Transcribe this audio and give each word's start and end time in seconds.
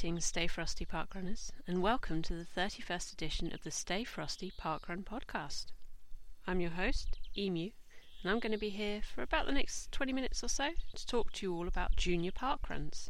Greetings, 0.00 0.26
Stay 0.26 0.46
Frosty 0.46 0.84
Parkrunners, 0.84 1.50
and 1.66 1.82
welcome 1.82 2.22
to 2.22 2.32
the 2.32 2.46
31st 2.56 3.12
edition 3.12 3.52
of 3.52 3.64
the 3.64 3.72
Stay 3.72 4.04
Frosty 4.04 4.52
Parkrun 4.56 5.02
podcast. 5.02 5.72
I'm 6.46 6.60
your 6.60 6.70
host, 6.70 7.18
Emu, 7.36 7.70
and 8.22 8.30
I'm 8.30 8.38
going 8.38 8.52
to 8.52 8.58
be 8.58 8.68
here 8.68 9.02
for 9.02 9.22
about 9.22 9.46
the 9.46 9.52
next 9.52 9.90
20 9.90 10.12
minutes 10.12 10.44
or 10.44 10.48
so 10.48 10.68
to 10.94 11.04
talk 11.04 11.32
to 11.32 11.46
you 11.46 11.52
all 11.52 11.66
about 11.66 11.96
junior 11.96 12.30
parkruns. 12.30 13.08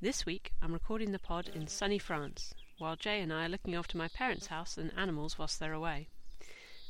This 0.00 0.26
week, 0.26 0.52
I'm 0.60 0.72
recording 0.72 1.12
the 1.12 1.20
pod 1.20 1.48
in 1.54 1.68
sunny 1.68 2.00
France, 2.00 2.52
while 2.78 2.96
Jay 2.96 3.20
and 3.20 3.32
I 3.32 3.44
are 3.44 3.48
looking 3.48 3.76
after 3.76 3.96
my 3.96 4.08
parents' 4.08 4.48
house 4.48 4.76
and 4.76 4.90
animals 4.98 5.38
whilst 5.38 5.60
they're 5.60 5.72
away, 5.72 6.08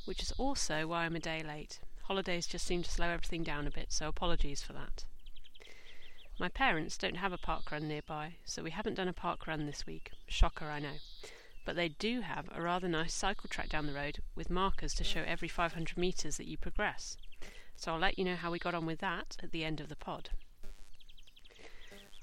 which 0.05 0.23
is 0.23 0.31
also 0.39 0.87
why 0.87 1.05
I'm 1.05 1.15
a 1.15 1.19
day 1.19 1.43
late. 1.43 1.79
Holidays 2.05 2.47
just 2.47 2.65
seem 2.65 2.81
to 2.81 2.89
slow 2.89 3.09
everything 3.09 3.43
down 3.43 3.67
a 3.67 3.71
bit, 3.71 3.91
so 3.91 4.07
apologies 4.07 4.63
for 4.63 4.73
that. 4.73 5.05
My 6.39 6.49
parents 6.49 6.97
don't 6.97 7.17
have 7.17 7.31
a 7.31 7.37
park 7.37 7.71
run 7.71 7.87
nearby, 7.87 8.35
so 8.43 8.63
we 8.63 8.71
haven't 8.71 8.95
done 8.95 9.07
a 9.07 9.13
park 9.13 9.45
run 9.45 9.65
this 9.65 9.85
week. 9.85 10.11
Shocker, 10.27 10.65
I 10.65 10.79
know. 10.79 10.97
But 11.63 11.75
they 11.75 11.89
do 11.89 12.21
have 12.21 12.49
a 12.51 12.61
rather 12.61 12.87
nice 12.87 13.13
cycle 13.13 13.47
track 13.49 13.69
down 13.69 13.85
the 13.85 13.93
road 13.93 14.19
with 14.35 14.49
markers 14.49 14.93
to 14.95 15.03
show 15.03 15.21
every 15.21 15.47
500 15.47 15.95
metres 15.95 16.37
that 16.37 16.47
you 16.47 16.57
progress. 16.57 17.17
So 17.75 17.93
I'll 17.93 17.99
let 17.99 18.17
you 18.17 18.25
know 18.25 18.35
how 18.35 18.51
we 18.51 18.59
got 18.59 18.73
on 18.73 18.85
with 18.85 18.99
that 18.99 19.37
at 19.43 19.51
the 19.51 19.63
end 19.63 19.79
of 19.79 19.89
the 19.89 19.95
pod. 19.95 20.29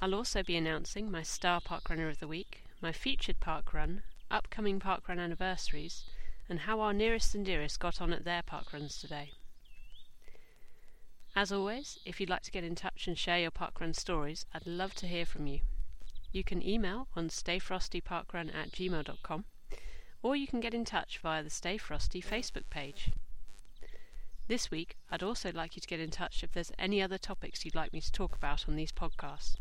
I'll 0.01 0.15
also 0.15 0.42
be 0.42 0.56
announcing 0.56 1.10
my 1.10 1.23
Star 1.23 1.60
Park 1.60 1.88
Runner 1.88 2.09
of 2.09 2.18
the 2.18 2.29
Week, 2.29 2.65
my 2.80 2.90
featured 2.90 3.38
park 3.38 3.73
run, 3.73 4.02
upcoming 4.30 4.80
park 4.80 5.09
run 5.09 5.18
anniversaries, 5.18 6.04
and 6.48 6.60
how 6.60 6.80
our 6.80 6.93
nearest 6.93 7.34
and 7.34 7.46
dearest 7.46 7.79
got 7.79 8.01
on 8.01 8.12
at 8.12 8.24
their 8.24 8.43
park 8.43 8.73
runs 8.73 8.99
today. 8.99 9.32
As 11.36 11.52
always, 11.52 11.98
if 12.04 12.18
you'd 12.18 12.28
like 12.28 12.42
to 12.42 12.50
get 12.50 12.64
in 12.64 12.74
touch 12.74 13.06
and 13.06 13.16
share 13.16 13.38
your 13.38 13.52
parkrun 13.52 13.95
stories, 13.95 14.45
I'd 14.52 14.66
love 14.66 14.95
to 14.96 15.06
hear 15.06 15.24
from 15.24 15.46
you. 15.46 15.60
You 16.32 16.42
can 16.42 16.66
email 16.66 17.06
on 17.14 17.28
stayfrostyparkrun 17.28 18.54
at 18.54 18.72
gmail.com 18.72 19.45
or 20.22 20.37
you 20.37 20.46
can 20.46 20.60
get 20.60 20.74
in 20.74 20.84
touch 20.84 21.18
via 21.18 21.42
the 21.42 21.50
Stay 21.50 21.78
Frosty 21.78 22.20
Facebook 22.20 22.68
page. 22.68 23.10
This 24.48 24.70
week, 24.70 24.96
I'd 25.10 25.22
also 25.22 25.52
like 25.52 25.76
you 25.76 25.80
to 25.80 25.88
get 25.88 26.00
in 26.00 26.10
touch 26.10 26.42
if 26.42 26.52
there's 26.52 26.72
any 26.78 27.00
other 27.00 27.16
topics 27.16 27.65
you'd 27.65 27.76
like 27.76 27.92
me 27.92 28.00
to 28.00 28.12
talk 28.12 28.34
about 28.34 28.68
on 28.68 28.74
these 28.74 28.92
podcasts. 28.92 29.54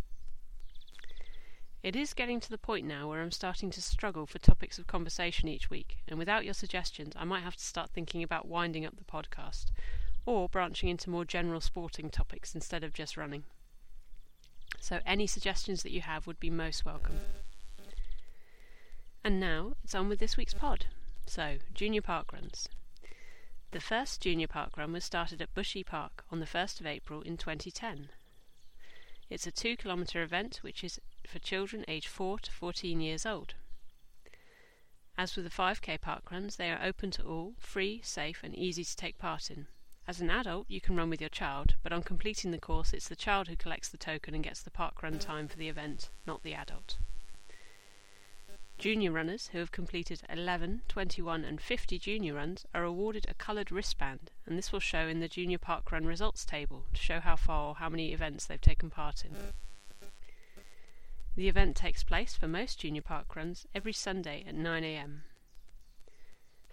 It 1.83 1.95
is 1.95 2.13
getting 2.13 2.39
to 2.41 2.49
the 2.49 2.57
point 2.57 2.87
now 2.87 3.07
where 3.07 3.21
I'm 3.21 3.31
starting 3.31 3.69
to 3.69 3.81
struggle 3.81 4.25
for 4.25 4.39
topics 4.39 4.79
of 4.79 4.87
conversation 4.87 5.47
each 5.47 5.69
week, 5.69 5.99
and 6.07 6.17
without 6.19 6.43
your 6.43 6.55
suggestions, 6.55 7.13
I 7.15 7.23
might 7.23 7.43
have 7.43 7.55
to 7.55 7.63
start 7.63 7.91
thinking 7.91 8.23
about 8.23 8.47
winding 8.47 8.85
up 8.85 8.97
the 8.97 9.03
podcast 9.05 9.67
or 10.25 10.49
branching 10.49 10.89
into 10.89 11.09
more 11.09 11.25
general 11.25 11.61
sporting 11.61 12.09
topics 12.09 12.55
instead 12.55 12.83
of 12.83 12.93
just 12.93 13.17
running. 13.17 13.43
So, 14.79 14.99
any 15.05 15.27
suggestions 15.27 15.83
that 15.83 15.91
you 15.91 16.01
have 16.01 16.27
would 16.27 16.39
be 16.39 16.49
most 16.49 16.85
welcome. 16.85 17.19
And 19.23 19.39
now 19.39 19.73
it's 19.83 19.95
on 19.95 20.07
with 20.09 20.19
this 20.19 20.37
week's 20.37 20.53
pod. 20.53 20.85
So, 21.25 21.57
junior 21.73 22.01
park 22.01 22.31
runs. 22.33 22.69
The 23.71 23.81
first 23.81 24.21
junior 24.21 24.47
park 24.47 24.77
run 24.77 24.93
was 24.93 25.05
started 25.05 25.41
at 25.41 25.53
Bushy 25.53 25.83
Park 25.83 26.23
on 26.31 26.39
the 26.39 26.47
1st 26.47 26.79
of 26.79 26.87
April 26.87 27.21
in 27.21 27.37
2010. 27.37 28.09
It's 29.29 29.45
a 29.45 29.51
two 29.51 29.77
kilometre 29.77 30.23
event 30.23 30.57
which 30.63 30.83
is 30.83 30.99
for 31.27 31.37
children 31.37 31.85
aged 31.87 32.07
4 32.07 32.39
to 32.39 32.51
14 32.51 32.99
years 32.99 33.25
old. 33.27 33.53
As 35.17 35.35
with 35.35 35.45
the 35.45 35.51
5k 35.51 36.01
park 36.01 36.31
runs, 36.31 36.55
they 36.55 36.71
are 36.71 36.81
open 36.81 37.11
to 37.11 37.23
all, 37.23 37.53
free, 37.59 38.01
safe, 38.03 38.39
and 38.41 38.55
easy 38.55 38.83
to 38.83 38.95
take 38.95 39.19
part 39.19 39.51
in. 39.51 39.67
As 40.09 40.19
an 40.19 40.31
adult, 40.31 40.65
you 40.67 40.81
can 40.81 40.95
run 40.95 41.11
with 41.11 41.21
your 41.21 41.29
child, 41.29 41.75
but 41.83 41.93
on 41.93 42.01
completing 42.01 42.49
the 42.49 42.57
course, 42.57 42.93
it's 42.93 43.07
the 43.07 43.15
child 43.15 43.47
who 43.47 43.55
collects 43.55 43.89
the 43.89 43.95
token 43.95 44.33
and 44.33 44.43
gets 44.43 44.63
the 44.63 44.71
park 44.71 45.03
run 45.03 45.19
time 45.19 45.47
for 45.47 45.55
the 45.55 45.69
event, 45.69 46.09
not 46.25 46.41
the 46.41 46.55
adult. 46.55 46.97
Junior 48.79 49.11
runners 49.11 49.49
who 49.49 49.59
have 49.59 49.71
completed 49.71 50.23
11, 50.27 50.81
21, 50.87 51.45
and 51.45 51.61
50 51.61 51.99
junior 51.99 52.33
runs 52.33 52.65
are 52.73 52.83
awarded 52.83 53.27
a 53.29 53.35
coloured 53.35 53.71
wristband, 53.71 54.31
and 54.47 54.57
this 54.57 54.71
will 54.71 54.79
show 54.79 55.07
in 55.07 55.19
the 55.19 55.27
junior 55.27 55.59
park 55.59 55.91
run 55.91 56.07
results 56.07 56.43
table 56.43 56.85
to 56.91 56.99
show 56.99 57.19
how 57.19 57.35
far 57.35 57.67
or 57.67 57.75
how 57.75 57.87
many 57.87 58.11
events 58.11 58.47
they've 58.47 58.59
taken 58.59 58.89
part 58.89 59.23
in. 59.23 59.35
The 61.35 61.47
event 61.47 61.77
takes 61.77 62.01
place 62.03 62.35
for 62.35 62.47
most 62.47 62.79
junior 62.79 63.03
park 63.03 63.35
runs 63.35 63.67
every 63.75 63.93
Sunday 63.93 64.43
at 64.47 64.55
9am. 64.55 65.19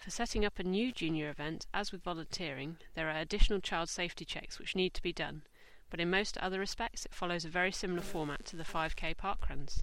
For 0.06 0.12
setting 0.12 0.44
up 0.44 0.60
a 0.60 0.62
new 0.62 0.92
junior 0.92 1.30
event, 1.30 1.66
as 1.74 1.90
with 1.90 2.04
volunteering, 2.04 2.76
there 2.94 3.10
are 3.10 3.18
additional 3.18 3.58
child 3.58 3.88
safety 3.88 4.24
checks 4.24 4.56
which 4.56 4.76
need 4.76 4.94
to 4.94 5.02
be 5.02 5.12
done, 5.12 5.42
but 5.90 5.98
in 5.98 6.08
most 6.08 6.38
other 6.38 6.60
respects 6.60 7.04
it 7.04 7.12
follows 7.12 7.44
a 7.44 7.48
very 7.48 7.72
similar 7.72 8.02
format 8.02 8.44
to 8.44 8.54
the 8.54 8.62
5k 8.62 9.16
parkruns. 9.16 9.82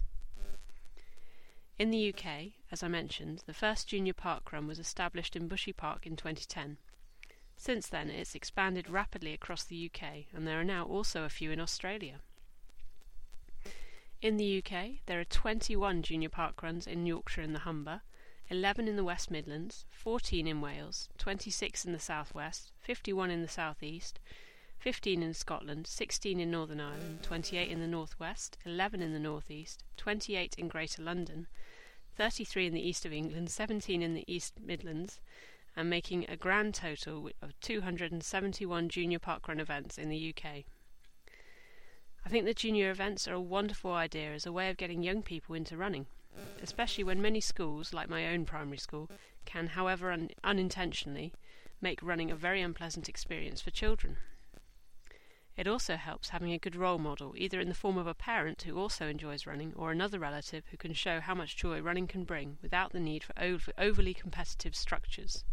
In 1.78 1.90
the 1.90 2.08
UK, 2.08 2.52
as 2.72 2.82
I 2.82 2.88
mentioned, 2.88 3.42
the 3.44 3.52
first 3.52 3.86
junior 3.86 4.14
parkrun 4.14 4.66
was 4.66 4.78
established 4.78 5.36
in 5.36 5.46
Bushy 5.46 5.74
Park 5.74 6.06
in 6.06 6.16
2010. 6.16 6.78
Since 7.58 7.88
then, 7.88 8.08
it's 8.08 8.34
expanded 8.34 8.88
rapidly 8.88 9.34
across 9.34 9.64
the 9.64 9.90
UK, 9.92 10.24
and 10.32 10.48
there 10.48 10.58
are 10.58 10.64
now 10.64 10.86
also 10.86 11.24
a 11.24 11.28
few 11.28 11.50
in 11.50 11.60
Australia. 11.60 12.20
In 14.22 14.38
the 14.38 14.64
UK, 14.64 15.04
there 15.04 15.20
are 15.20 15.24
21 15.24 16.00
junior 16.00 16.30
parkruns 16.30 16.86
in 16.86 17.04
Yorkshire 17.04 17.42
and 17.42 17.54
the 17.54 17.66
Humber, 17.68 18.00
11 18.50 18.86
in 18.86 18.96
the 18.96 19.04
West 19.04 19.30
Midlands, 19.30 19.86
14 19.90 20.46
in 20.46 20.60
Wales, 20.60 21.08
26 21.16 21.86
in 21.86 21.92
the 21.92 21.98
South 21.98 22.34
West, 22.34 22.72
51 22.80 23.30
in 23.30 23.40
the 23.40 23.48
South 23.48 23.82
East, 23.82 24.20
15 24.78 25.22
in 25.22 25.32
Scotland, 25.32 25.86
16 25.86 26.38
in 26.38 26.50
Northern 26.50 26.80
Ireland, 26.80 27.22
28 27.22 27.70
in 27.70 27.80
the 27.80 27.86
North 27.86 28.20
West, 28.20 28.58
11 28.66 29.00
in 29.00 29.14
the 29.14 29.18
North 29.18 29.50
East, 29.50 29.82
28 29.96 30.56
in 30.58 30.68
Greater 30.68 31.02
London, 31.02 31.46
33 32.16 32.66
in 32.66 32.74
the 32.74 32.86
East 32.86 33.06
of 33.06 33.12
England, 33.12 33.50
17 33.50 34.02
in 34.02 34.12
the 34.12 34.24
East 34.26 34.60
Midlands, 34.60 35.20
and 35.74 35.88
making 35.88 36.28
a 36.28 36.36
grand 36.36 36.74
total 36.74 37.30
of 37.40 37.58
271 37.60 38.90
junior 38.90 39.18
parkrun 39.18 39.58
events 39.58 39.96
in 39.96 40.10
the 40.10 40.34
UK. 40.36 40.64
I 42.26 42.28
think 42.28 42.44
the 42.44 42.54
junior 42.54 42.90
events 42.90 43.26
are 43.26 43.34
a 43.34 43.40
wonderful 43.40 43.92
idea 43.92 44.32
as 44.32 44.44
a 44.44 44.52
way 44.52 44.68
of 44.68 44.76
getting 44.76 45.02
young 45.02 45.22
people 45.22 45.54
into 45.54 45.78
running 45.78 46.06
especially 46.62 47.04
when 47.04 47.22
many 47.22 47.40
schools, 47.40 47.92
like 47.92 48.08
my 48.08 48.26
own 48.26 48.44
primary 48.44 48.78
school, 48.78 49.10
can, 49.44 49.68
however 49.68 50.10
un- 50.10 50.30
unintentionally, 50.42 51.32
make 51.80 52.02
running 52.02 52.30
a 52.30 52.36
very 52.36 52.60
unpleasant 52.60 53.08
experience 53.08 53.60
for 53.60 53.70
children. 53.70 54.16
It 55.56 55.68
also 55.68 55.96
helps 55.96 56.30
having 56.30 56.52
a 56.52 56.58
good 56.58 56.74
role 56.74 56.98
model, 56.98 57.34
either 57.36 57.60
in 57.60 57.68
the 57.68 57.74
form 57.74 57.96
of 57.96 58.08
a 58.08 58.14
parent 58.14 58.62
who 58.62 58.76
also 58.76 59.06
enjoys 59.06 59.46
running 59.46 59.72
or 59.76 59.92
another 59.92 60.18
relative 60.18 60.64
who 60.70 60.76
can 60.76 60.94
show 60.94 61.20
how 61.20 61.34
much 61.34 61.56
joy 61.56 61.80
running 61.80 62.08
can 62.08 62.24
bring 62.24 62.58
without 62.60 62.92
the 62.92 62.98
need 62.98 63.22
for 63.22 63.34
over- 63.38 63.72
overly 63.78 64.14
competitive 64.14 64.74
structures. 64.74 65.44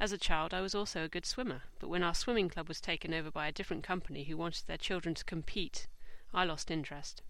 As 0.00 0.10
a 0.10 0.18
child, 0.18 0.54
I 0.54 0.62
was 0.62 0.74
also 0.74 1.04
a 1.04 1.08
good 1.08 1.26
swimmer, 1.26 1.62
but 1.78 1.88
when 1.88 2.02
our 2.02 2.14
swimming 2.14 2.48
club 2.48 2.66
was 2.66 2.80
taken 2.80 3.12
over 3.12 3.30
by 3.30 3.46
a 3.46 3.52
different 3.52 3.84
company 3.84 4.24
who 4.24 4.38
wanted 4.38 4.66
their 4.66 4.78
children 4.78 5.14
to 5.16 5.24
compete, 5.24 5.86
I 6.32 6.44
lost 6.44 6.70
interest. 6.70 7.20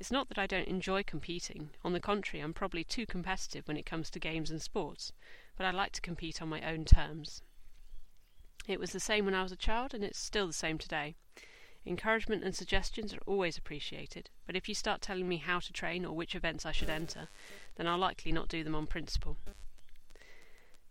It's 0.00 0.12
not 0.12 0.28
that 0.28 0.38
I 0.38 0.46
don't 0.46 0.68
enjoy 0.68 1.02
competing. 1.02 1.70
On 1.84 1.92
the 1.92 2.00
contrary, 2.00 2.42
I'm 2.42 2.54
probably 2.54 2.84
too 2.84 3.04
competitive 3.04 3.66
when 3.66 3.76
it 3.76 3.86
comes 3.86 4.10
to 4.10 4.20
games 4.20 4.50
and 4.50 4.62
sports, 4.62 5.12
but 5.56 5.66
I 5.66 5.72
like 5.72 5.92
to 5.92 6.00
compete 6.00 6.40
on 6.40 6.48
my 6.48 6.62
own 6.62 6.84
terms. 6.84 7.42
It 8.68 8.78
was 8.78 8.92
the 8.92 9.00
same 9.00 9.24
when 9.24 9.34
I 9.34 9.42
was 9.42 9.50
a 9.50 9.56
child, 9.56 9.94
and 9.94 10.04
it's 10.04 10.18
still 10.18 10.46
the 10.46 10.52
same 10.52 10.78
today. 10.78 11.16
Encouragement 11.84 12.44
and 12.44 12.54
suggestions 12.54 13.12
are 13.14 13.22
always 13.26 13.58
appreciated, 13.58 14.30
but 14.46 14.54
if 14.54 14.68
you 14.68 14.74
start 14.74 15.00
telling 15.00 15.28
me 15.28 15.38
how 15.38 15.58
to 15.58 15.72
train 15.72 16.04
or 16.04 16.14
which 16.14 16.34
events 16.34 16.66
I 16.66 16.72
should 16.72 16.90
enter, 16.90 17.28
then 17.76 17.86
I'll 17.86 17.98
likely 17.98 18.30
not 18.30 18.48
do 18.48 18.62
them 18.62 18.74
on 18.74 18.86
principle. 18.86 19.36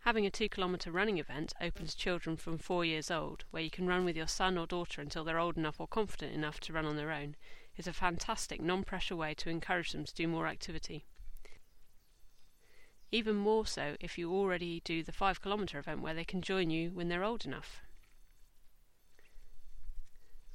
Having 0.01 0.25
a 0.25 0.31
two 0.31 0.49
kilometre 0.49 0.91
running 0.91 1.17
event 1.17 1.53
opens 1.61 1.93
children 1.93 2.35
from 2.35 2.57
four 2.57 2.83
years 2.83 3.11
old, 3.11 3.45
where 3.51 3.63
you 3.63 3.69
can 3.69 3.87
run 3.87 4.05
with 4.05 4.17
your 4.17 4.27
son 4.27 4.57
or 4.57 4.65
daughter 4.65 5.01
until 5.01 5.23
they're 5.23 5.39
old 5.39 5.55
enough 5.55 5.79
or 5.79 5.87
confident 5.87 6.33
enough 6.33 6.59
to 6.61 6.73
run 6.73 6.85
on 6.85 6.95
their 6.95 7.11
own, 7.11 7.35
is 7.77 7.87
a 7.87 7.93
fantastic 7.93 8.61
non 8.61 8.83
pressure 8.83 9.15
way 9.15 9.33
to 9.35 9.49
encourage 9.49 9.91
them 9.91 10.03
to 10.03 10.13
do 10.13 10.27
more 10.27 10.47
activity. 10.47 11.05
Even 13.11 13.35
more 13.35 13.65
so 13.65 13.95
if 13.99 14.17
you 14.17 14.33
already 14.33 14.81
do 14.83 15.01
the 15.03 15.13
5 15.13 15.41
kilometre 15.41 15.79
event 15.79 16.01
where 16.01 16.13
they 16.13 16.25
can 16.25 16.41
join 16.41 16.69
you 16.69 16.89
when 16.89 17.07
they're 17.07 17.23
old 17.23 17.45
enough. 17.45 17.81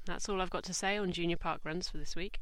That's 0.05 0.29
all 0.29 0.41
I've 0.41 0.51
got 0.51 0.65
to 0.65 0.75
say 0.75 0.99
on 0.99 1.13
junior 1.13 1.37
park 1.37 1.61
runs 1.65 1.89
for 1.89 1.97
this 1.97 2.17
week, 2.17 2.41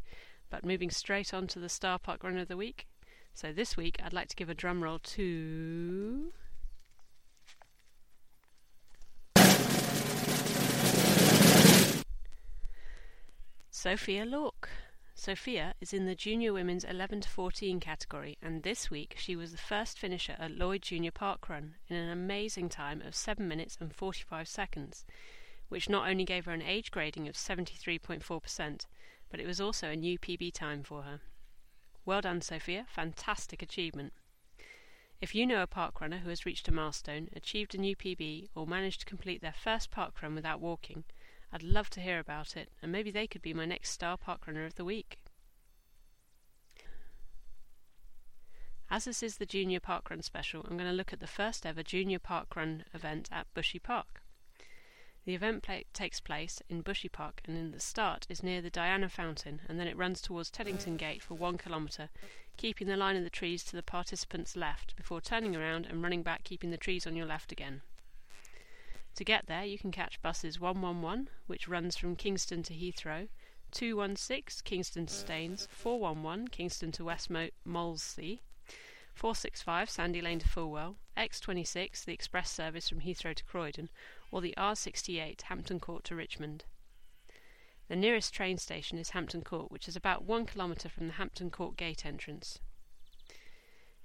but 0.49 0.65
moving 0.65 0.91
straight 0.91 1.35
on 1.35 1.47
to 1.49 1.59
the 1.59 1.69
Star 1.69 1.99
Park 1.99 2.25
Run 2.25 2.39
of 2.39 2.49
the 2.49 2.57
Week. 2.57 2.89
So 3.35 3.53
this 3.53 3.77
week 3.77 4.01
I'd 4.03 4.13
like 4.13 4.29
to 4.29 4.37
give 4.37 4.49
a 4.49 4.55
drum 4.55 4.83
roll 4.83 4.99
to. 4.99 6.33
Sophia 13.83 14.27
Lork. 14.27 14.69
Sophia 15.15 15.75
is 15.81 15.95
in 15.95 16.05
the 16.05 16.15
junior 16.15 16.53
women's 16.53 16.85
11 16.85 17.23
to 17.23 17.29
14 17.31 17.81
category, 17.81 18.37
and 18.43 18.63
this 18.63 18.91
week 18.91 19.15
she 19.17 19.35
was 19.35 19.53
the 19.53 19.57
first 19.57 19.99
finisher 19.99 20.37
at 20.39 20.51
Lloyd 20.51 20.83
Junior 20.83 21.11
Park 21.11 21.49
Run 21.49 21.77
in 21.89 21.97
an 21.97 22.11
amazing 22.11 22.69
time 22.69 23.01
of 23.01 23.15
7 23.15 23.49
minutes 23.49 23.79
and 23.81 23.95
45 23.95 24.47
seconds, 24.47 25.07
which 25.71 25.89
not 25.89 26.07
only 26.07 26.27
gave 26.27 26.45
her 26.45 26.53
an 26.53 26.61
age 26.61 26.91
grading 26.91 27.27
of 27.27 27.37
73.4%, 27.37 28.85
but 29.31 29.41
it 29.41 29.47
was 29.47 29.63
also 29.63 29.89
a 29.89 29.97
new 29.97 30.19
PB 30.19 30.53
time 30.53 30.83
for 30.83 31.05
her. 31.05 31.23
Well 32.05 32.21
done, 32.21 32.43
Sophia. 32.43 32.85
Fantastic 32.87 33.63
achievement. 33.63 34.13
If 35.23 35.35
you 35.35 35.47
know 35.47 35.63
a 35.63 35.67
park 35.67 36.03
runner 36.03 36.19
who 36.19 36.29
has 36.29 36.45
reached 36.45 36.69
a 36.69 36.73
milestone, 36.73 37.31
achieved 37.35 37.75
a 37.75 37.79
new 37.79 37.97
PB, 37.97 38.51
or 38.55 38.67
managed 38.67 39.01
to 39.01 39.07
complete 39.07 39.41
their 39.41 39.55
first 39.55 39.91
park 39.91 40.21
run 40.21 40.35
without 40.35 40.61
walking, 40.61 41.05
I'd 41.53 41.63
love 41.63 41.91
to 41.91 42.01
hear 42.01 42.19
about 42.19 42.57
it, 42.57 42.71
and 42.81 42.93
maybe 42.93 43.11
they 43.11 43.27
could 43.27 43.43
be 43.43 43.53
my 43.53 43.65
next 43.65 43.91
star 43.91 44.17
park 44.17 44.47
runner 44.47 44.65
of 44.65 44.77
the 44.77 44.85
week. 44.85 45.19
As 48.89 49.05
this 49.05 49.23
is 49.23 49.37
the 49.37 49.47
Junior 49.47 49.79
Park 49.79 50.11
Run 50.11 50.23
special, 50.23 50.63
I'm 50.63 50.77
going 50.77 50.91
to 50.91 50.97
look 50.97 51.13
at 51.13 51.21
the 51.21 51.27
first 51.27 51.65
ever 51.65 51.83
Junior 51.83 52.19
Park 52.19 52.57
Run 52.57 52.85
event 52.93 53.29
at 53.31 53.53
Bushy 53.55 53.79
Park. 53.79 54.23
The 55.25 55.35
event 55.35 55.67
takes 55.93 56.19
place 56.19 56.63
in 56.69 56.81
Bushy 56.81 57.09
Park, 57.09 57.41
and 57.45 57.57
in 57.57 57.73
the 57.73 57.79
start 57.79 58.27
is 58.29 58.43
near 58.43 58.61
the 58.61 58.71
Diana 58.71 59.09
Fountain, 59.09 59.61
and 59.69 59.79
then 59.79 59.87
it 59.87 59.97
runs 59.97 60.21
towards 60.21 60.51
Teddington 60.51 60.97
Gate 60.97 61.23
for 61.23 61.35
one 61.35 61.59
kilometre, 61.59 62.11
keeping 62.57 62.89
the 62.89 62.97
line 62.97 63.17
of 63.17 63.23
the 63.23 63.31
trees 63.31 63.63
to 63.65 63.77
the 63.77 63.83
participants' 63.83 64.57
left 64.57 64.97
before 64.97 65.21
turning 65.21 65.55
around 65.55 65.87
and 65.87 66.03
running 66.03 66.23
back, 66.23 66.43
keeping 66.43 66.71
the 66.71 66.77
trees 66.77 67.07
on 67.07 67.15
your 67.15 67.27
left 67.27 67.53
again. 67.53 67.83
To 69.21 69.25
get 69.25 69.47
there, 69.49 69.67
you 69.67 69.77
can 69.77 69.93
catch 69.93 70.23
buses 70.23 70.59
111, 70.59 71.29
which 71.47 71.69
runs 71.69 71.95
from 71.95 72.17
Kingston 72.17 72.63
to 72.63 72.73
Heathrow, 72.73 73.29
216 73.71 74.63
Kingston 74.65 75.05
to 75.05 75.13
Staines, 75.13 75.69
411 75.71 76.49
Kingston 76.49 76.91
to 76.93 77.05
West 77.05 77.29
Mo- 77.29 77.51
Molesey, 77.63 78.41
465 79.13 79.91
Sandy 79.91 80.23
Lane 80.23 80.39
to 80.39 80.49
Fulwell, 80.49 80.97
X26 81.19 82.07
the 82.07 82.15
express 82.15 82.51
service 82.51 82.89
from 82.89 83.03
Heathrow 83.03 83.35
to 83.35 83.45
Croydon, 83.45 83.91
or 84.31 84.41
the 84.41 84.55
R68 84.57 85.43
Hampton 85.43 85.81
Court 85.81 86.03
to 86.05 86.17
Richmond. 86.17 86.65
The 87.89 87.97
nearest 87.97 88.33
train 88.33 88.57
station 88.57 88.97
is 88.97 89.11
Hampton 89.11 89.43
Court, 89.43 89.71
which 89.71 89.87
is 89.87 89.97
about 89.97 90.25
one 90.25 90.47
kilometre 90.47 90.89
from 90.89 91.09
the 91.09 91.13
Hampton 91.13 91.51
Court 91.51 91.77
gate 91.77 92.07
entrance. 92.07 92.59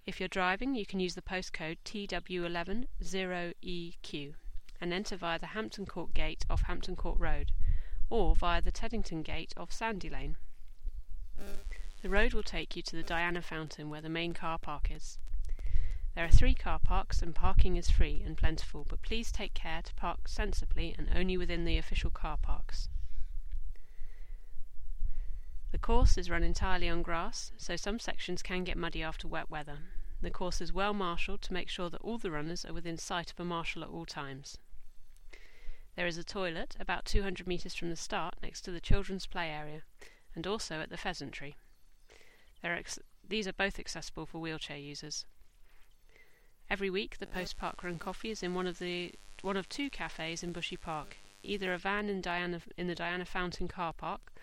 If 0.05 0.19
you're 0.19 0.27
driving, 0.27 0.75
you 0.75 0.85
can 0.85 0.99
use 0.99 1.15
the 1.15 1.21
postcode 1.21 1.77
TW110EQ 1.85 4.33
and 4.81 4.93
enter 4.93 5.15
via 5.15 5.39
the 5.39 5.47
Hampton 5.47 5.85
Court 5.85 6.13
gate 6.13 6.45
off 6.49 6.63
Hampton 6.63 6.95
Court 6.95 7.19
Road, 7.19 7.51
or 8.09 8.35
via 8.35 8.61
the 8.61 8.71
Teddington 8.71 9.23
gate 9.23 9.53
off 9.57 9.71
Sandy 9.71 10.09
Lane. 10.09 10.37
The 12.01 12.09
road 12.09 12.33
will 12.33 12.43
take 12.43 12.75
you 12.75 12.81
to 12.83 12.95
the 12.95 13.03
Diana 13.03 13.41
Fountain 13.41 13.89
where 13.89 14.01
the 14.01 14.09
main 14.09 14.33
car 14.33 14.59
park 14.59 14.91
is. 14.91 15.17
There 16.13 16.23
are 16.23 16.29
three 16.29 16.53
car 16.53 16.79
parks 16.79 17.21
and 17.21 17.35
parking 17.35 17.75
is 17.75 17.89
free 17.89 18.21
and 18.25 18.37
plentiful, 18.37 18.85
but 18.87 19.01
please 19.01 19.31
take 19.31 19.53
care 19.53 19.81
to 19.81 19.93
park 19.95 20.27
sensibly 20.27 20.95
and 20.97 21.09
only 21.13 21.35
within 21.35 21.65
the 21.65 21.77
official 21.77 22.11
car 22.11 22.37
parks. 22.37 22.87
The 25.71 25.79
course 25.79 26.17
is 26.17 26.29
run 26.29 26.43
entirely 26.43 26.87
on 26.87 27.01
grass, 27.01 27.51
so 27.57 27.75
some 27.75 27.99
sections 27.99 28.41
can 28.41 28.63
get 28.63 28.77
muddy 28.77 29.03
after 29.03 29.27
wet 29.27 29.49
weather. 29.49 29.79
The 30.21 30.31
course 30.31 30.61
is 30.61 30.71
well 30.71 30.93
marshalled 30.93 31.41
to 31.41 31.53
make 31.53 31.67
sure 31.67 31.89
that 31.89 32.01
all 32.01 32.17
the 32.17 32.31
runners 32.31 32.63
are 32.63 32.73
within 32.73 32.97
sight 32.97 33.31
of 33.31 33.39
a 33.41 33.43
marshal 33.43 33.83
at 33.83 33.89
all 33.89 34.05
times. 34.05 34.57
There 35.95 36.07
is 36.07 36.17
a 36.17 36.23
toilet 36.23 36.75
about 36.79 37.05
200 37.05 37.47
metres 37.47 37.73
from 37.73 37.89
the 37.89 37.95
start 37.95 38.35
next 38.43 38.61
to 38.61 38.71
the 38.71 38.81
children's 38.81 39.25
play 39.25 39.49
area, 39.49 39.83
and 40.35 40.45
also 40.45 40.81
at 40.81 40.89
the 40.89 40.97
pheasantry. 40.97 41.55
Ex- 42.61 42.99
these 43.27 43.47
are 43.47 43.53
both 43.53 43.79
accessible 43.79 44.25
for 44.25 44.39
wheelchair 44.39 44.77
users. 44.77 45.25
Every 46.69 46.89
week, 46.89 47.19
the 47.19 47.27
post 47.27 47.57
park 47.57 47.83
run 47.83 47.97
coffee 47.97 48.31
is 48.31 48.43
in 48.43 48.53
one 48.53 48.67
of 48.67 48.79
the 48.79 49.13
one 49.41 49.55
of 49.55 49.69
two 49.69 49.89
cafes 49.89 50.43
in 50.43 50.51
Bushy 50.51 50.75
Park, 50.75 51.17
either 51.43 51.73
a 51.73 51.77
van 51.77 52.09
in, 52.09 52.21
Diana, 52.21 52.61
in 52.75 52.87
the 52.87 52.95
Diana 52.95 53.25
Fountain 53.25 53.67
car 53.67 53.93
park 53.93 54.33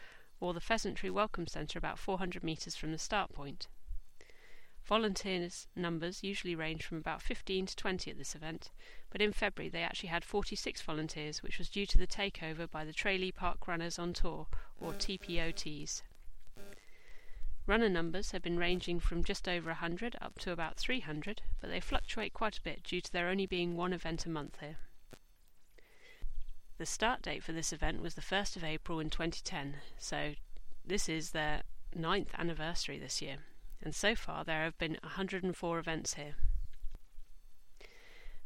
or 0.40 0.54
the 0.54 0.60
Pheasantry 0.60 1.10
Welcome 1.10 1.46
Centre 1.46 1.78
about 1.78 1.98
400 1.98 2.42
metres 2.42 2.76
from 2.76 2.92
the 2.92 2.98
start 2.98 3.32
point. 3.32 3.68
Volunteers 4.84 5.68
numbers 5.76 6.24
usually 6.24 6.56
range 6.56 6.84
from 6.84 6.98
about 6.98 7.22
15 7.22 7.66
to 7.66 7.76
20 7.76 8.10
at 8.10 8.18
this 8.18 8.34
event, 8.34 8.70
but 9.10 9.22
in 9.22 9.32
February 9.32 9.68
they 9.68 9.82
actually 9.82 10.08
had 10.08 10.24
46 10.24 10.82
volunteers, 10.82 11.42
which 11.42 11.58
was 11.58 11.70
due 11.70 11.86
to 11.86 11.98
the 11.98 12.06
takeover 12.06 12.68
by 12.68 12.84
the 12.84 12.92
Tralee 12.92 13.32
Park 13.32 13.68
Runners 13.68 13.98
on 13.98 14.12
Tour, 14.12 14.48
or 14.80 14.92
TPOTs. 14.92 16.02
Runner 17.64 17.88
numbers 17.88 18.32
have 18.32 18.42
been 18.42 18.58
ranging 18.58 18.98
from 18.98 19.22
just 19.22 19.48
over 19.48 19.70
100 19.70 20.16
up 20.20 20.40
to 20.40 20.50
about 20.50 20.76
300, 20.76 21.42
but 21.60 21.70
they 21.70 21.78
fluctuate 21.78 22.34
quite 22.34 22.58
a 22.58 22.62
bit 22.62 22.82
due 22.82 23.00
to 23.00 23.12
there 23.12 23.28
only 23.28 23.46
being 23.46 23.76
one 23.76 23.92
event 23.92 24.26
a 24.26 24.28
month 24.28 24.58
here. 24.58 24.78
The 26.78 26.86
start 26.86 27.22
date 27.22 27.44
for 27.44 27.52
this 27.52 27.72
event 27.72 28.02
was 28.02 28.14
the 28.14 28.20
1st 28.20 28.56
of 28.56 28.64
April 28.64 28.98
in 28.98 29.10
2010, 29.10 29.76
so 29.96 30.34
this 30.84 31.08
is 31.08 31.30
their 31.30 31.62
ninth 31.94 32.34
anniversary 32.36 32.98
this 32.98 33.22
year, 33.22 33.36
and 33.82 33.94
so 33.94 34.14
far 34.14 34.44
there 34.44 34.64
have 34.64 34.78
been 34.78 34.98
104 35.02 35.78
events 35.78 36.14
here. 36.14 36.34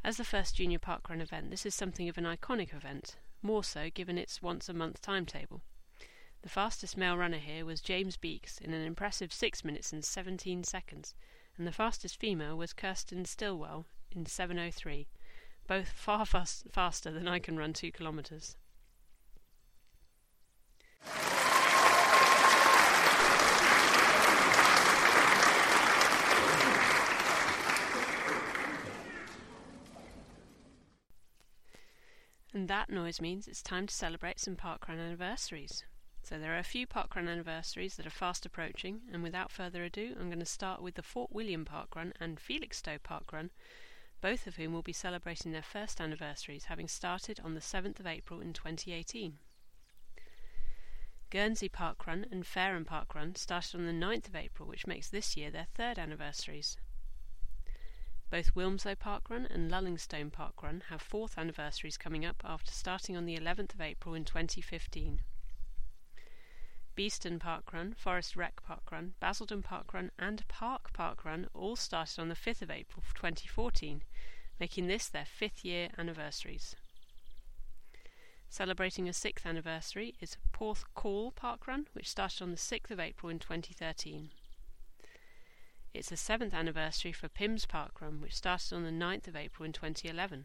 As 0.02 0.16
the 0.16 0.24
first 0.24 0.56
Junior 0.56 0.78
Parkrun 0.78 1.20
event, 1.20 1.50
this 1.50 1.66
is 1.66 1.74
something 1.74 2.08
of 2.08 2.16
an 2.16 2.24
iconic 2.24 2.74
event, 2.74 3.16
more 3.42 3.64
so 3.64 3.90
given 3.90 4.18
its 4.18 4.40
once 4.40 4.68
a 4.68 4.72
month 4.72 5.00
timetable. 5.02 5.62
The 6.42 6.48
fastest 6.48 6.96
male 6.96 7.16
runner 7.16 7.38
here 7.38 7.64
was 7.64 7.80
James 7.80 8.16
Beeks 8.16 8.58
in 8.58 8.72
an 8.72 8.82
impressive 8.82 9.32
6 9.32 9.64
minutes 9.64 9.92
and 9.92 10.04
17 10.04 10.62
seconds, 10.64 11.14
and 11.58 11.66
the 11.66 11.72
fastest 11.72 12.20
female 12.20 12.56
was 12.56 12.72
Kirsten 12.72 13.24
Stillwell 13.24 13.86
in 14.12 14.24
7.03, 14.24 15.06
both 15.66 15.88
far 15.88 16.24
fast, 16.24 16.66
faster 16.70 17.10
than 17.10 17.26
I 17.26 17.40
can 17.40 17.56
run 17.56 17.72
2 17.72 17.90
kilometres. 17.90 18.56
And 32.56 32.68
that 32.68 32.88
noise 32.88 33.20
means 33.20 33.46
it's 33.46 33.60
time 33.60 33.86
to 33.86 33.94
celebrate 33.94 34.40
some 34.40 34.56
parkrun 34.56 34.98
anniversaries. 34.98 35.84
So 36.22 36.38
there 36.38 36.54
are 36.54 36.58
a 36.58 36.62
few 36.62 36.86
parkrun 36.86 37.28
anniversaries 37.28 37.96
that 37.96 38.06
are 38.06 38.10
fast 38.10 38.46
approaching, 38.46 39.02
and 39.12 39.22
without 39.22 39.52
further 39.52 39.84
ado, 39.84 40.16
I'm 40.18 40.30
going 40.30 40.38
to 40.38 40.46
start 40.46 40.80
with 40.80 40.94
the 40.94 41.02
Fort 41.02 41.30
William 41.30 41.66
Parkrun 41.66 42.14
and 42.18 42.40
Felixstowe 42.40 42.98
Parkrun, 42.98 43.50
both 44.22 44.46
of 44.46 44.56
whom 44.56 44.72
will 44.72 44.80
be 44.80 44.94
celebrating 44.94 45.52
their 45.52 45.60
first 45.60 46.00
anniversaries, 46.00 46.64
having 46.64 46.88
started 46.88 47.40
on 47.44 47.52
the 47.52 47.60
7th 47.60 48.00
of 48.00 48.06
April 48.06 48.40
in 48.40 48.54
2018. 48.54 49.36
Guernsey 51.28 51.68
Parkrun 51.68 52.24
and 52.32 52.46
Fareham 52.46 52.86
Parkrun 52.86 53.36
started 53.36 53.74
on 53.74 53.84
the 53.84 53.92
9th 53.92 54.28
of 54.28 54.34
April, 54.34 54.66
which 54.66 54.86
makes 54.86 55.10
this 55.10 55.36
year 55.36 55.50
their 55.50 55.66
third 55.74 55.98
anniversaries. 55.98 56.78
Both 58.28 58.54
Wilmslow 58.54 58.96
Parkrun 58.96 59.46
and 59.46 59.70
Lullingstone 59.70 60.32
Parkrun 60.32 60.82
have 60.88 61.00
fourth 61.00 61.38
anniversaries 61.38 61.96
coming 61.96 62.24
up 62.24 62.42
after 62.44 62.72
starting 62.72 63.16
on 63.16 63.24
the 63.24 63.36
11th 63.36 63.74
of 63.74 63.80
April 63.80 64.14
in 64.14 64.24
2015. 64.24 65.20
Beeston 66.96 67.38
Park 67.38 67.72
Run, 67.72 67.94
Forest 67.94 68.34
Rec 68.34 68.62
Park 68.62 68.90
Run, 68.90 69.14
Basildon 69.20 69.62
Park 69.62 69.94
Run, 69.94 70.10
and 70.18 70.46
Park 70.48 70.92
Park 70.92 71.24
Run 71.24 71.46
all 71.54 71.76
started 71.76 72.18
on 72.18 72.28
the 72.28 72.34
5th 72.34 72.62
of 72.62 72.70
April 72.70 73.04
2014, 73.14 74.02
making 74.58 74.86
this 74.88 75.08
their 75.08 75.26
fifth 75.26 75.64
year 75.64 75.90
anniversaries. 75.96 76.74
Celebrating 78.48 79.08
a 79.08 79.12
sixth 79.12 79.44
anniversary 79.44 80.14
is 80.20 80.36
Porth 80.52 80.84
Call 80.94 81.30
Park 81.30 81.66
Run, 81.66 81.86
which 81.92 82.08
started 82.08 82.42
on 82.42 82.50
the 82.50 82.56
6th 82.56 82.90
of 82.90 82.98
April 82.98 83.28
in 83.28 83.38
2013. 83.38 84.30
It's 85.96 86.10
the 86.10 86.16
seventh 86.18 86.52
anniversary 86.52 87.10
for 87.10 87.26
Pymmes 87.26 87.64
Park 87.64 88.02
Run, 88.02 88.20
which 88.20 88.34
started 88.34 88.74
on 88.74 88.84
the 88.84 88.90
9th 88.90 89.28
of 89.28 89.34
April 89.34 89.64
in 89.64 89.72
2011. 89.72 90.44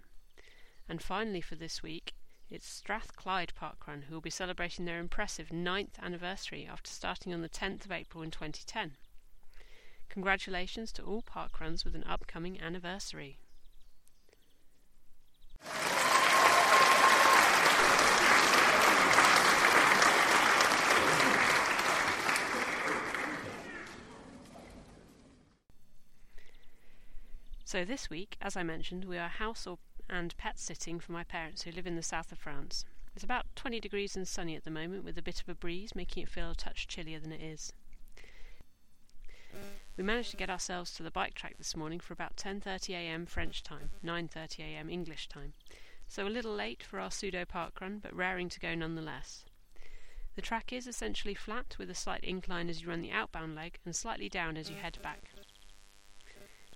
And 0.87 1.01
finally, 1.01 1.41
for 1.41 1.55
this 1.55 1.83
week, 1.83 2.13
it's 2.49 2.65
Strathclyde 2.65 3.51
Parkrun, 3.53 4.03
who 4.03 4.13
will 4.13 4.21
be 4.21 4.29
celebrating 4.29 4.85
their 4.85 4.97
impressive 4.97 5.51
ninth 5.51 5.99
anniversary 6.01 6.65
after 6.65 6.89
starting 6.89 7.33
on 7.33 7.41
the 7.41 7.49
10th 7.49 7.83
of 7.83 7.91
April 7.91 8.23
in 8.23 8.31
2010. 8.31 8.95
Congratulations 10.07 10.93
to 10.93 11.03
all 11.03 11.21
parkruns 11.21 11.83
with 11.83 11.95
an 11.95 12.05
upcoming 12.05 12.57
anniversary. 12.61 13.37
So 27.71 27.85
this 27.85 28.09
week, 28.09 28.35
as 28.41 28.57
I 28.57 28.63
mentioned, 28.63 29.05
we 29.05 29.17
are 29.17 29.29
house 29.29 29.65
or 29.65 29.77
and 30.09 30.35
pet 30.35 30.59
sitting 30.59 30.99
for 30.99 31.13
my 31.13 31.23
parents 31.23 31.61
who 31.61 31.71
live 31.71 31.87
in 31.87 31.95
the 31.95 32.03
south 32.03 32.33
of 32.33 32.37
France. 32.37 32.83
It's 33.15 33.23
about 33.23 33.45
20 33.55 33.79
degrees 33.79 34.17
and 34.17 34.27
sunny 34.27 34.57
at 34.57 34.65
the 34.65 34.69
moment 34.69 35.05
with 35.05 35.17
a 35.17 35.21
bit 35.21 35.39
of 35.39 35.47
a 35.47 35.55
breeze, 35.55 35.95
making 35.95 36.23
it 36.23 36.29
feel 36.29 36.51
a 36.51 36.53
touch 36.53 36.85
chillier 36.89 37.17
than 37.17 37.31
it 37.31 37.41
is. 37.41 37.71
We 39.95 40.03
managed 40.03 40.31
to 40.31 40.35
get 40.35 40.49
ourselves 40.49 40.93
to 40.95 41.03
the 41.03 41.11
bike 41.11 41.33
track 41.33 41.57
this 41.57 41.73
morning 41.73 42.01
for 42.01 42.11
about 42.11 42.35
10:30 42.35 42.93
a.m. 42.93 43.25
French 43.25 43.63
time, 43.63 43.91
9:30 44.03 44.59
a.m. 44.59 44.89
English 44.89 45.29
time. 45.29 45.53
So 46.09 46.27
a 46.27 46.35
little 46.35 46.53
late 46.53 46.83
for 46.83 46.99
our 46.99 47.09
pseudo 47.09 47.45
park 47.45 47.79
run, 47.79 47.99
but 47.99 48.13
raring 48.13 48.49
to 48.49 48.59
go 48.59 48.75
nonetheless. 48.75 49.45
The 50.35 50.41
The 50.41 50.47
track 50.47 50.73
is 50.73 50.87
essentially 50.87 51.35
flat 51.35 51.75
with 51.77 51.91
a 51.91 51.93
slight 51.93 52.23
incline 52.23 52.67
as 52.67 52.81
you 52.81 52.89
run 52.89 53.03
the 53.03 53.11
outbound 53.11 53.53
leg 53.53 53.77
and 53.85 53.95
slightly 53.95 54.27
down 54.27 54.57
as 54.57 54.71
you 54.71 54.75
head 54.75 54.97
back. 55.03 55.30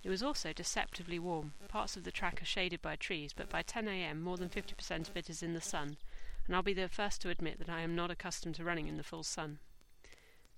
It 0.06 0.10
was 0.10 0.22
also 0.22 0.54
deceptively 0.54 1.18
warm. 1.18 1.54
Parts 1.68 1.98
of 1.98 2.04
the 2.04 2.12
track 2.12 2.40
are 2.40 2.46
shaded 2.46 2.80
by 2.80 2.96
trees, 2.96 3.34
but 3.34 3.50
by 3.50 3.64
10 3.64 3.88
am 3.88 4.22
more 4.22 4.38
than 4.38 4.50
50% 4.50 5.10
of 5.10 5.18
it 5.18 5.32
is 5.32 5.42
in 5.42 5.56
the 5.56 5.62
sun, 5.62 5.98
and 6.46 6.56
I'll 6.56 6.62
be 6.62 6.76
the 6.76 6.88
first 6.88 7.22
to 7.22 7.32
admit 7.32 7.58
that 7.58 7.70
I 7.70 7.82
am 7.82 7.96
not 7.96 8.12
accustomed 8.12 8.54
to 8.56 8.64
running 8.64 8.88
in 8.88 8.98
the 8.98 9.04
full 9.04 9.24
sun. 9.24 9.58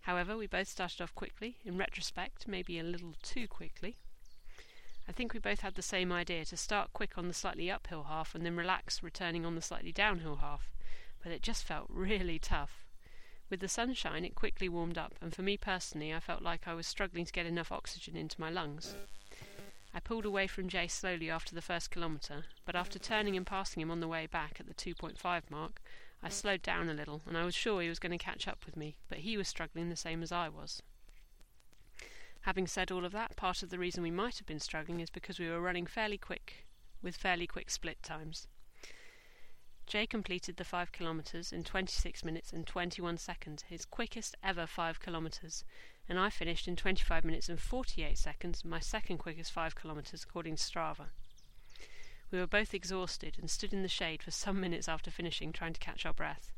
However, 0.01 0.35
we 0.35 0.47
both 0.47 0.67
started 0.67 1.01
off 1.01 1.15
quickly, 1.15 1.59
in 1.63 1.77
retrospect, 1.77 2.45
maybe 2.45 2.77
a 2.77 2.83
little 2.83 3.13
too 3.21 3.47
quickly. 3.47 3.95
I 5.07 5.13
think 5.13 5.33
we 5.33 5.39
both 5.39 5.61
had 5.61 5.75
the 5.75 5.81
same 5.81 6.11
idea 6.11 6.43
to 6.43 6.57
start 6.57 6.91
quick 6.91 7.17
on 7.17 7.29
the 7.29 7.33
slightly 7.33 7.71
uphill 7.71 8.03
half 8.03 8.35
and 8.35 8.45
then 8.45 8.57
relax, 8.57 9.01
returning 9.01 9.45
on 9.45 9.55
the 9.55 9.61
slightly 9.61 9.93
downhill 9.93 10.35
half, 10.35 10.73
but 11.23 11.31
it 11.31 11.41
just 11.41 11.63
felt 11.63 11.87
really 11.89 12.37
tough. 12.37 12.83
With 13.49 13.61
the 13.61 13.69
sunshine, 13.69 14.25
it 14.25 14.35
quickly 14.35 14.67
warmed 14.67 14.97
up, 14.97 15.15
and 15.21 15.33
for 15.33 15.41
me 15.41 15.55
personally, 15.55 16.13
I 16.13 16.19
felt 16.19 16.41
like 16.41 16.67
I 16.67 16.73
was 16.73 16.85
struggling 16.85 17.23
to 17.23 17.31
get 17.31 17.45
enough 17.45 17.71
oxygen 17.71 18.17
into 18.17 18.41
my 18.41 18.49
lungs. 18.49 18.93
I 19.97 19.99
pulled 19.99 20.25
away 20.25 20.45
from 20.45 20.69
Jay 20.69 20.87
slowly 20.87 21.27
after 21.27 21.55
the 21.55 21.61
first 21.61 21.89
kilometre, 21.89 22.45
but 22.65 22.75
after 22.75 22.99
turning 22.99 23.35
and 23.35 23.47
passing 23.47 23.81
him 23.81 23.89
on 23.89 23.99
the 23.99 24.07
way 24.07 24.27
back 24.27 24.59
at 24.59 24.67
the 24.67 24.75
2.5 24.75 25.49
mark, 25.49 25.81
I 26.21 26.29
slowed 26.29 26.61
down 26.61 26.87
a 26.87 26.93
little, 26.93 27.23
and 27.25 27.35
I 27.35 27.43
was 27.45 27.55
sure 27.55 27.81
he 27.81 27.89
was 27.89 27.97
going 27.97 28.11
to 28.11 28.23
catch 28.23 28.47
up 28.47 28.63
with 28.67 28.77
me, 28.77 28.97
but 29.09 29.17
he 29.17 29.37
was 29.37 29.47
struggling 29.47 29.89
the 29.89 29.95
same 29.95 30.21
as 30.21 30.31
I 30.31 30.49
was. 30.49 30.83
Having 32.41 32.67
said 32.67 32.91
all 32.91 33.05
of 33.05 33.11
that, 33.13 33.35
part 33.37 33.63
of 33.63 33.71
the 33.71 33.79
reason 33.79 34.03
we 34.03 34.11
might 34.11 34.37
have 34.37 34.45
been 34.45 34.59
struggling 34.59 34.99
is 34.99 35.09
because 35.09 35.39
we 35.39 35.49
were 35.49 35.59
running 35.59 35.87
fairly 35.87 36.19
quick, 36.19 36.67
with 37.01 37.17
fairly 37.17 37.47
quick 37.47 37.71
split 37.71 38.03
times. 38.03 38.47
Jay 39.87 40.05
completed 40.05 40.57
the 40.57 40.63
5 40.63 40.91
kilometres 40.91 41.51
in 41.51 41.63
26 41.63 42.23
minutes 42.23 42.53
and 42.53 42.67
21 42.67 43.17
seconds, 43.17 43.63
his 43.63 43.83
quickest 43.83 44.35
ever 44.43 44.67
5 44.67 44.99
kilometres, 44.99 45.63
and 46.09 46.19
I 46.19 46.29
finished 46.29 46.67
in 46.67 46.75
25 46.75 47.23
minutes 47.25 47.49
and 47.49 47.59
48 47.59 48.17
seconds, 48.17 48.63
my 48.63 48.79
second 48.79 49.17
quickest 49.17 49.51
5 49.51 49.75
kilometres 49.75 50.23
according 50.23 50.55
to 50.55 50.63
Strava. 50.63 51.07
We 52.31 52.39
were 52.39 52.47
both 52.47 52.73
exhausted 52.73 53.37
and 53.39 53.49
stood 53.49 53.73
in 53.73 53.83
the 53.83 53.87
shade 53.87 54.23
for 54.23 54.31
some 54.31 54.59
minutes 54.59 54.87
after 54.87 55.11
finishing 55.11 55.51
trying 55.51 55.73
to 55.73 55.79
catch 55.79 56.05
our 56.05 56.13
breath. 56.13 56.51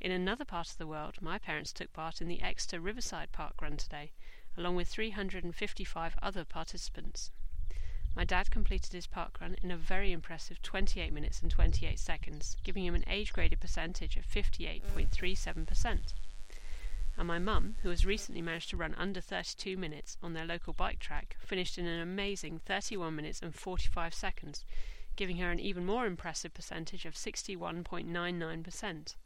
In 0.00 0.10
another 0.10 0.44
part 0.44 0.70
of 0.70 0.78
the 0.78 0.86
world, 0.86 1.20
my 1.20 1.38
parents 1.38 1.72
took 1.72 1.92
part 1.92 2.20
in 2.20 2.28
the 2.28 2.40
Exeter 2.40 2.80
Riverside 2.80 3.32
Park 3.32 3.60
Run 3.60 3.76
today, 3.76 4.12
along 4.56 4.76
with 4.76 4.88
355 4.88 6.14
other 6.22 6.44
participants. 6.44 7.30
My 8.14 8.24
dad 8.24 8.50
completed 8.50 8.92
his 8.92 9.06
park 9.06 9.40
run 9.40 9.56
in 9.62 9.70
a 9.70 9.76
very 9.76 10.12
impressive 10.12 10.60
28 10.62 11.12
minutes 11.12 11.40
and 11.40 11.50
28 11.50 11.98
seconds, 11.98 12.56
giving 12.64 12.84
him 12.84 12.94
an 12.94 13.04
age 13.06 13.32
graded 13.32 13.60
percentage 13.60 14.16
of 14.16 14.26
58.37%. 14.26 16.14
And 17.18 17.26
my 17.26 17.40
mum, 17.40 17.74
who 17.82 17.90
has 17.90 18.06
recently 18.06 18.40
managed 18.40 18.70
to 18.70 18.76
run 18.76 18.94
under 18.96 19.20
32 19.20 19.76
minutes 19.76 20.16
on 20.22 20.34
their 20.34 20.46
local 20.46 20.72
bike 20.72 21.00
track, 21.00 21.36
finished 21.40 21.76
in 21.76 21.84
an 21.84 22.00
amazing 22.00 22.60
31 22.60 23.16
minutes 23.16 23.42
and 23.42 23.52
45 23.52 24.14
seconds, 24.14 24.64
giving 25.16 25.38
her 25.38 25.50
an 25.50 25.58
even 25.58 25.84
more 25.84 26.06
impressive 26.06 26.54
percentage 26.54 27.04
of 27.04 27.14
61.99%. 27.14 29.16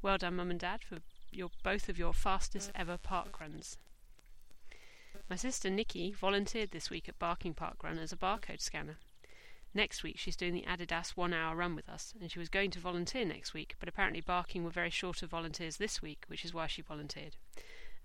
Well 0.00 0.16
done, 0.16 0.36
Mum 0.36 0.52
and 0.52 0.60
Dad, 0.60 0.84
for 0.84 0.98
your, 1.32 1.50
both 1.64 1.88
of 1.88 1.98
your 1.98 2.12
fastest 2.12 2.70
ever 2.72 2.96
park 2.96 3.40
runs. 3.40 3.78
My 5.28 5.34
sister 5.34 5.70
Nikki 5.70 6.12
volunteered 6.12 6.70
this 6.70 6.88
week 6.88 7.08
at 7.08 7.18
Barking 7.18 7.54
Park 7.54 7.82
Run 7.82 7.98
as 7.98 8.12
a 8.12 8.16
barcode 8.16 8.60
scanner. 8.60 8.98
Next 9.74 10.02
week 10.02 10.18
she's 10.18 10.36
doing 10.36 10.52
the 10.52 10.66
Adidas 10.68 11.16
one 11.16 11.32
hour 11.32 11.56
run 11.56 11.74
with 11.74 11.88
us, 11.88 12.12
and 12.20 12.30
she 12.30 12.38
was 12.38 12.50
going 12.50 12.70
to 12.72 12.78
volunteer 12.78 13.24
next 13.24 13.54
week, 13.54 13.74
but 13.80 13.88
apparently 13.88 14.20
Barking 14.20 14.64
were 14.64 14.70
very 14.70 14.90
short 14.90 15.22
of 15.22 15.30
volunteers 15.30 15.78
this 15.78 16.02
week, 16.02 16.24
which 16.26 16.44
is 16.44 16.52
why 16.52 16.66
she 16.66 16.82
volunteered. 16.82 17.36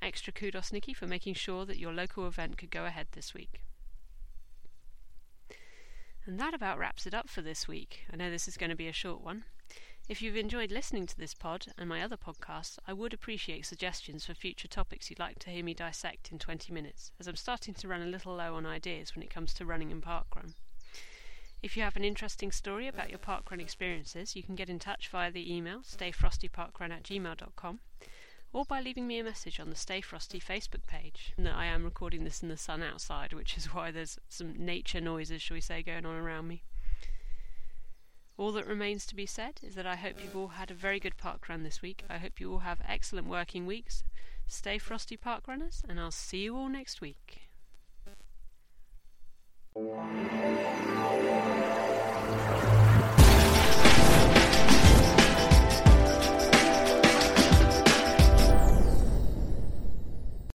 Extra 0.01 0.31
kudos, 0.31 0.71
Nikki, 0.71 0.93
for 0.93 1.07
making 1.07 1.33
sure 1.33 1.65
that 1.65 1.79
your 1.79 1.91
local 1.91 2.25
event 2.27 2.57
could 2.57 2.71
go 2.71 2.85
ahead 2.85 3.07
this 3.11 3.33
week. 3.33 3.61
And 6.25 6.39
that 6.39 6.53
about 6.53 6.77
wraps 6.77 7.05
it 7.05 7.13
up 7.13 7.29
for 7.29 7.41
this 7.41 7.67
week. 7.67 8.05
I 8.11 8.15
know 8.15 8.29
this 8.29 8.47
is 8.47 8.57
going 8.57 8.69
to 8.69 8.75
be 8.75 8.87
a 8.87 8.93
short 8.93 9.21
one. 9.21 9.45
If 10.07 10.21
you've 10.21 10.37
enjoyed 10.37 10.71
listening 10.71 11.05
to 11.07 11.17
this 11.17 11.33
pod 11.33 11.67
and 11.77 11.89
my 11.89 12.01
other 12.01 12.15
podcasts, 12.15 12.79
I 12.87 12.93
would 12.93 13.13
appreciate 13.13 13.65
suggestions 13.65 14.25
for 14.25 14.33
future 14.33 14.69
topics 14.69 15.09
you'd 15.09 15.19
like 15.19 15.39
to 15.39 15.49
hear 15.49 15.65
me 15.65 15.73
dissect 15.73 16.31
in 16.31 16.39
20 16.39 16.71
minutes, 16.71 17.11
as 17.19 17.27
I'm 17.27 17.35
starting 17.35 17.73
to 17.73 17.87
run 17.89 18.01
a 18.01 18.05
little 18.05 18.35
low 18.35 18.55
on 18.55 18.65
ideas 18.65 19.15
when 19.15 19.23
it 19.23 19.29
comes 19.29 19.53
to 19.55 19.65
running 19.65 19.91
and 19.91 20.01
parkrun. 20.01 20.53
If 21.63 21.75
you 21.75 21.83
have 21.83 21.95
an 21.95 22.03
interesting 22.03 22.51
story 22.51 22.87
about 22.87 23.09
your 23.09 23.19
parkrun 23.19 23.59
experiences, 23.59 24.35
you 24.35 24.43
can 24.43 24.55
get 24.55 24.69
in 24.69 24.79
touch 24.79 25.09
via 25.09 25.31
the 25.31 25.53
email 25.53 25.79
stayfrostyparkrun 25.79 26.91
at 26.91 27.03
gmail.com 27.03 27.79
or 28.53 28.65
by 28.65 28.79
leaving 28.79 29.07
me 29.07 29.19
a 29.19 29.23
message 29.23 29.59
on 29.59 29.69
the 29.69 29.75
Stay 29.75 30.01
Frosty 30.01 30.39
Facebook 30.39 30.85
page. 30.87 31.33
Now, 31.37 31.57
I 31.57 31.65
am 31.65 31.83
recording 31.83 32.23
this 32.23 32.41
in 32.41 32.49
the 32.49 32.57
sun 32.57 32.81
outside, 32.81 33.33
which 33.33 33.57
is 33.57 33.73
why 33.73 33.91
there's 33.91 34.19
some 34.29 34.53
nature 34.57 35.01
noises, 35.01 35.41
shall 35.41 35.55
we 35.55 35.61
say, 35.61 35.83
going 35.83 36.05
on 36.05 36.15
around 36.15 36.47
me. 36.47 36.63
All 38.37 38.51
that 38.51 38.67
remains 38.67 39.05
to 39.07 39.15
be 39.15 39.25
said 39.25 39.59
is 39.63 39.75
that 39.75 39.87
I 39.87 39.95
hope 39.95 40.23
you've 40.23 40.35
all 40.35 40.49
had 40.49 40.69
a 40.69 40.75
very 40.75 40.99
good 40.99 41.17
parkrun 41.17 41.63
this 41.63 41.81
week. 41.81 42.03
I 42.07 42.19
hope 42.19 42.39
you 42.39 42.51
all 42.51 42.59
have 42.59 42.81
excellent 42.87 43.27
working 43.27 43.65
weeks. 43.65 44.03
Stay 44.47 44.77
frosty, 44.77 45.17
parkrunners, 45.17 45.83
and 45.89 45.99
I'll 45.99 46.11
see 46.11 46.43
you 46.43 46.55
all 46.55 46.69
next 46.69 47.01
week. 47.01 47.41